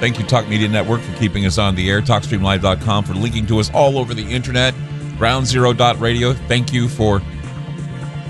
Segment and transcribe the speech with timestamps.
[0.00, 2.00] thank you, Talk Media Network, for keeping us on the air.
[2.00, 4.74] TalkStreamLive.com for linking to us all over the internet.
[5.18, 6.32] GroundZero.radio.
[6.32, 7.22] Thank you for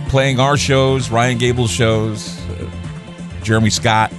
[0.08, 2.70] playing our shows, Ryan Gable's shows, uh,
[3.42, 4.12] Jeremy Scott.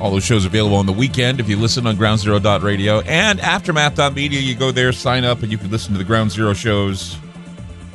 [0.00, 3.38] All those shows available on the weekend if you listen on Ground Zero Radio and
[3.38, 4.40] Aftermath.media.
[4.40, 7.16] You go there, sign up, and you can listen to the Ground Zero shows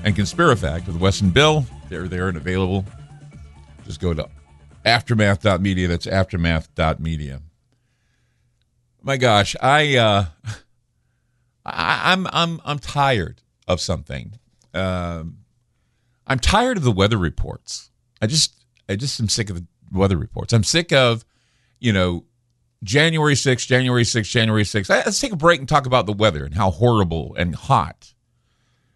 [0.04, 1.66] and Conspirafact with Wes and Bill.
[1.90, 2.86] They're there and available.
[3.86, 4.30] Just go to
[4.86, 5.88] Aftermath.media.
[5.88, 7.42] That's Aftermath.media.
[9.02, 10.26] My gosh, I, uh,
[11.66, 14.40] I I'm I'm I'm tired of something.
[14.74, 15.40] Um,
[16.28, 17.92] I'm tired of the weather reports.
[18.22, 18.54] I just
[18.88, 20.54] I just am sick of the weather reports.
[20.54, 21.26] I'm sick of
[21.80, 22.26] you know,
[22.84, 24.90] January 6th, January 6th, January 6th.
[24.90, 28.14] Let's take a break and talk about the weather and how horrible and hot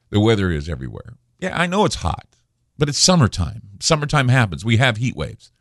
[0.09, 1.17] the weather is everywhere.
[1.39, 2.27] Yeah, I know it's hot,
[2.77, 3.63] but it's summertime.
[3.79, 4.63] Summertime happens.
[4.63, 5.51] We have heat waves.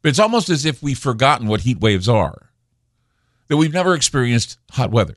[0.00, 2.50] But it's almost as if we've forgotten what heat waves are,
[3.48, 5.16] that we've never experienced hot weather.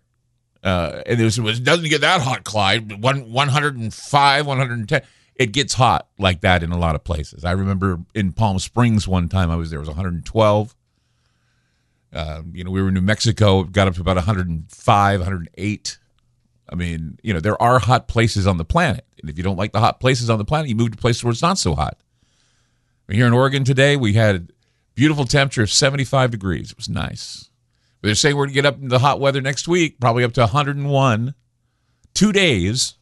[0.63, 3.03] Uh, and it, was, it doesn't get that hot, Clyde.
[3.03, 5.01] One, 105, 110.
[5.35, 7.45] It gets hot like that in a lot of places.
[7.45, 10.75] I remember in Palm Springs one time I was there, it was 112.
[12.13, 15.99] Uh, you know, we were in New Mexico, got up to about 105, 108.
[16.67, 19.05] I mean, you know, there are hot places on the planet.
[19.21, 21.23] And if you don't like the hot places on the planet, you move to places
[21.23, 21.97] where it's not so hot.
[23.09, 24.51] Here in Oregon today, we had
[24.95, 26.71] beautiful temperature of 75 degrees.
[26.71, 27.49] It was nice.
[28.05, 30.33] They're saying we're going to get up into the hot weather next week, probably up
[30.33, 31.33] to 101.
[32.13, 32.95] Two days,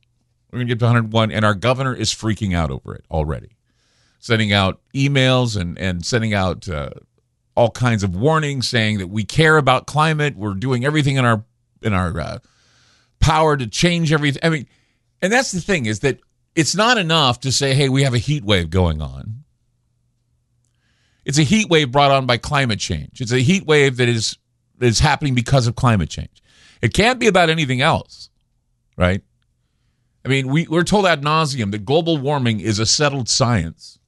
[0.52, 1.32] we're going to get to 101.
[1.32, 3.58] And our governor is freaking out over it already,
[4.20, 6.92] sending out emails and, and sending out uh,
[7.56, 10.36] all kinds of warnings saying that we care about climate.
[10.36, 11.44] We're doing everything in our
[11.82, 12.40] in our uh,
[13.20, 14.40] power to change everything.
[14.44, 14.68] I mean,
[15.22, 16.20] and that's the thing is that
[16.56, 19.44] it's not enough to say, "Hey, we have a heat wave going on."
[21.26, 23.22] It's a heat wave brought on by climate change.
[23.22, 24.38] It's a heat wave that is
[24.84, 26.42] is happening because of climate change.
[26.82, 28.30] It can't be about anything else,
[28.98, 29.22] right?
[30.26, 34.00] I mean, we, we're told ad nauseum that global warming is a settled science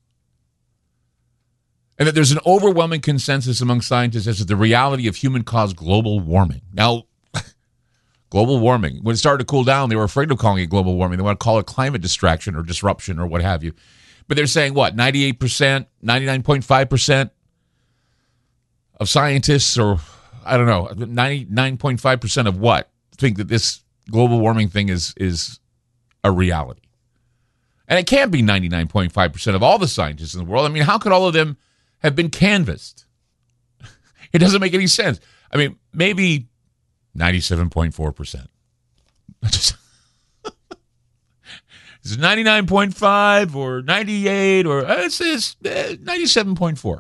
[1.98, 5.76] and that there's an overwhelming consensus among scientists as to the reality of human caused
[5.76, 6.62] global warming.
[6.74, 7.04] Now,
[8.30, 10.96] global warming, when it started to cool down, they were afraid of calling it global
[10.96, 11.18] warming.
[11.18, 13.74] They want to call it climate distraction or disruption or what have you.
[14.28, 17.30] But they're saying what, 98%, 99.5%
[19.00, 20.00] of scientists, or
[20.46, 25.60] I don't know, 99.5% of what think that this global warming thing is is
[26.24, 26.82] a reality.
[27.88, 30.66] And it can't be 99.5% of all the scientists in the world.
[30.66, 31.58] I mean, how could all of them
[32.06, 33.06] have been canvassed.
[34.34, 35.22] It doesn't make any sense.
[35.50, 36.50] I mean, maybe
[37.18, 38.48] 97.4%.
[39.46, 39.76] Just
[42.04, 47.00] it's 99.5 or 98 or uh, it's, it's uh, 97.4.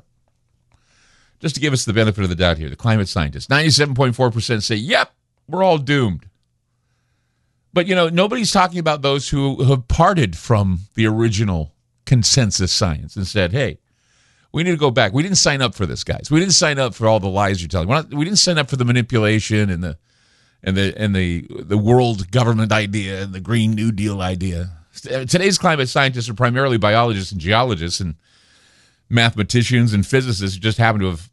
[1.45, 4.73] Just to give us the benefit of the doubt here, the climate scientists, 97.4% say,
[4.73, 5.13] yep,
[5.47, 6.27] we're all doomed.
[7.71, 11.75] But, you know, nobody's talking about those who have parted from the original
[12.07, 13.77] consensus science and said, hey,
[14.53, 15.13] we need to go back.
[15.13, 16.31] We didn't sign up for this, guys.
[16.31, 17.89] We didn't sign up for all the lies you're telling.
[17.89, 19.99] Not, we didn't sign up for the manipulation and the
[20.63, 24.71] and the and the the world government idea and the Green New Deal idea.
[25.03, 28.15] Today's climate scientists are primarily biologists and geologists and
[29.11, 31.29] mathematicians and physicists who just happen to have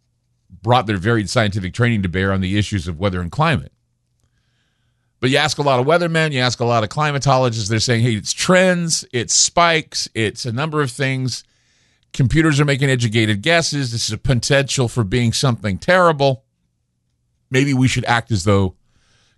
[0.62, 3.72] brought their varied scientific training to bear on the issues of weather and climate.
[5.20, 8.02] But you ask a lot of weathermen, you ask a lot of climatologists, they're saying,
[8.02, 11.44] hey, it's trends, it's spikes, it's a number of things.
[12.12, 13.92] Computers are making educated guesses.
[13.92, 16.44] This is a potential for being something terrible.
[17.50, 18.74] Maybe we should act as though,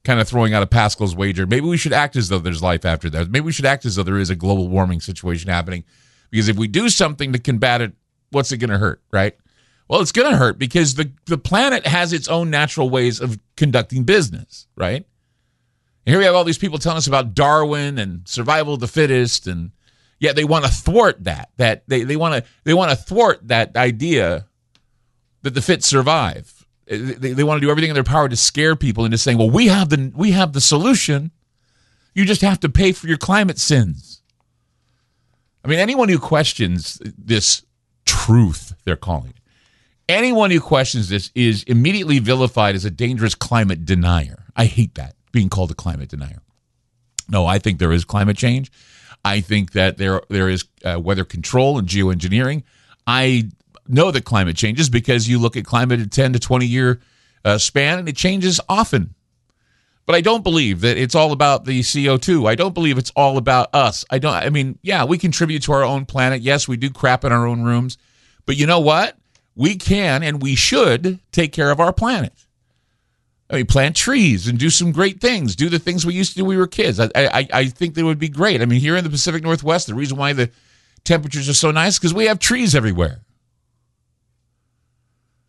[0.04, 2.84] kind of throwing out a Pascal's wager, maybe we should act as though there's life
[2.84, 3.30] after that.
[3.30, 5.84] Maybe we should act as though there is a global warming situation happening.
[6.30, 7.92] Because if we do something to combat it,
[8.30, 9.36] what's it going to hurt, right?
[9.88, 13.38] Well, it's going to hurt because the, the planet has its own natural ways of
[13.56, 15.04] conducting business, right?
[16.06, 18.88] And here we have all these people telling us about Darwin and survival of the
[18.88, 19.72] fittest, and
[20.18, 21.50] yet they want to thwart that.
[21.56, 24.46] That they, they want to they want to thwart that idea
[25.42, 26.66] that the fit survive.
[26.86, 29.50] They, they want to do everything in their power to scare people into saying, "Well,
[29.50, 31.30] we have the we have the solution.
[32.14, 34.22] You just have to pay for your climate sins."
[35.64, 37.64] I mean, anyone who questions this
[38.04, 39.36] truth, they're calling it,
[40.08, 44.44] anyone who questions this is immediately vilified as a dangerous climate denier.
[44.56, 46.42] I hate that, being called a climate denier.
[47.28, 48.70] No, I think there is climate change.
[49.24, 52.62] I think that there there is uh, weather control and geoengineering.
[53.06, 53.50] I
[53.88, 57.00] know that climate changes because you look at climate at 10 to 20 year
[57.44, 59.14] uh, span and it changes often.
[60.06, 62.46] But I don't believe that it's all about the CO2.
[62.46, 64.04] I don't believe it's all about us.
[64.10, 66.42] I don't I mean, yeah, we contribute to our own planet.
[66.42, 67.96] Yes, we do crap in our own rooms.
[68.44, 69.16] But you know what?
[69.56, 72.32] We can and we should take care of our planet.
[73.50, 75.54] I mean, plant trees and do some great things.
[75.54, 76.98] Do the things we used to do when we were kids.
[76.98, 78.62] I, I, I think that would be great.
[78.62, 80.50] I mean, here in the Pacific Northwest, the reason why the
[81.04, 83.20] temperatures are so nice because we have trees everywhere.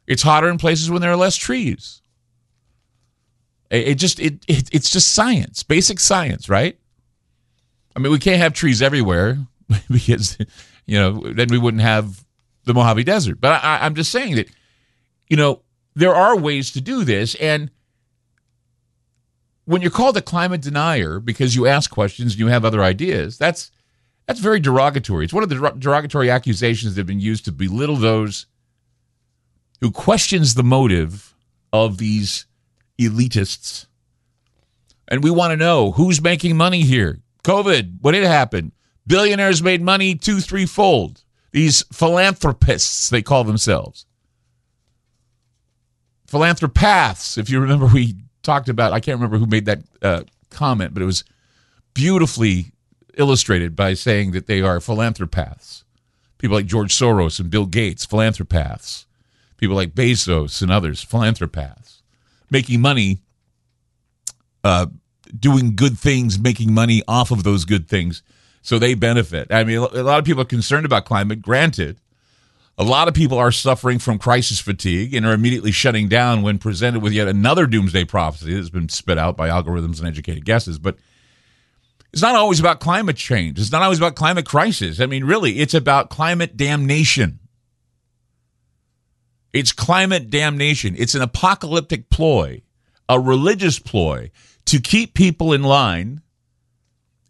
[0.08, 2.02] It's hotter in places when there are less trees.
[3.72, 6.78] It, it just it, it it's just science, basic science, right?
[7.96, 9.40] I mean, we can't have trees everywhere
[9.90, 10.38] because
[10.86, 12.25] you know then we wouldn't have
[12.66, 13.40] the Mojave Desert.
[13.40, 14.50] But I, I'm just saying that
[15.30, 15.62] you know
[15.96, 17.72] there are ways to do this, and
[19.66, 23.38] when you're called a climate denier because you ask questions and you have other ideas,
[23.38, 23.72] that's
[24.28, 25.26] that's very derogatory.
[25.26, 28.48] It's one of the derogatory accusations that have been used to belittle those
[29.82, 31.36] who questions the motive
[31.72, 32.46] of these
[33.00, 33.88] elitists.
[35.08, 37.20] And we want to know who's making money here.
[37.44, 38.72] COVID, what did happen?
[39.06, 41.24] Billionaires made money two, threefold.
[41.56, 44.06] These philanthropists, they call themselves.
[46.28, 50.94] Philanthropaths, if you remember, we talked about, I can't remember who made that uh, comment,
[50.94, 51.24] but it was
[51.94, 52.74] beautifully
[53.18, 55.86] illustrated by saying that they are philanthropaths.
[56.40, 59.06] People like George Soros and Bill Gates, philanthropaths.
[59.56, 62.02] People like Bezos and others, philanthropaths.
[62.50, 63.22] Making money,
[64.66, 64.88] uh,
[65.40, 68.24] doing good things, making money off of those good things
[68.66, 69.54] so they benefit.
[69.54, 72.00] I mean, a lot of people are concerned about climate, granted.
[72.80, 76.58] A lot of people are suffering from crisis fatigue and are immediately shutting down when
[76.58, 80.80] presented with yet another doomsday prophecy that's been spit out by algorithms and educated guesses.
[80.80, 80.98] But
[82.12, 83.60] it's not always about climate change.
[83.60, 85.00] It's not always about climate crisis.
[85.00, 87.38] I mean, really, it's about climate damnation.
[89.54, 90.96] It's climate damnation.
[90.98, 92.64] It's an apocalyptic ploy,
[93.08, 94.32] a religious ploy
[94.66, 96.24] to keep people in line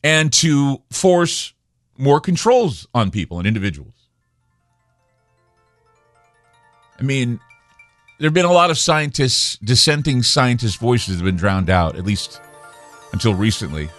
[0.05, 1.55] and to force
[1.97, 3.95] more controls on people and individuals.
[6.99, 7.39] I mean,
[8.19, 12.05] there have been a lot of scientists, dissenting scientists' voices have been drowned out, at
[12.05, 12.39] least
[13.13, 13.89] until recently.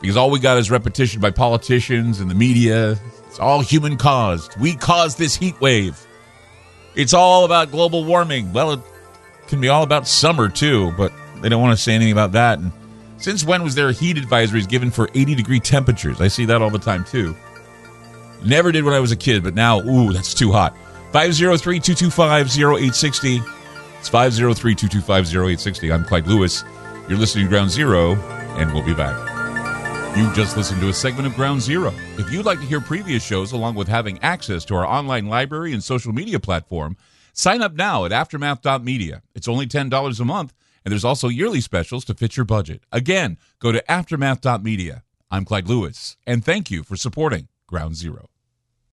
[0.00, 2.98] Because all we got is repetition by politicians and the media.
[3.26, 4.58] It's all human caused.
[4.58, 6.00] We caused this heat wave.
[6.96, 8.54] It's all about global warming.
[8.54, 8.80] Well, it
[9.48, 12.58] can be all about summer too, but they don't want to say anything about that.
[12.58, 12.72] And
[13.18, 16.20] since when was there a heat advisories given for 80 degree temperatures?
[16.20, 17.36] I see that all the time too.
[18.44, 20.76] Never did when I was a kid, but now, ooh, that's too hot.
[21.12, 23.40] 503 225 0860.
[23.98, 25.92] It's 503 225 0860.
[25.92, 26.64] I'm Clyde Lewis.
[27.08, 28.14] You're listening to Ground Zero,
[28.56, 29.16] and we'll be back.
[30.16, 31.92] You just listened to a segment of Ground Zero.
[32.18, 35.72] If you'd like to hear previous shows along with having access to our online library
[35.72, 36.96] and social media platform,
[37.32, 39.22] sign up now at aftermath.media.
[39.34, 42.82] It's only $10 a month, and there's also yearly specials to fit your budget.
[42.92, 45.02] Again, go to aftermath.media.
[45.30, 48.28] I'm Clyde Lewis, and thank you for supporting Ground Zero.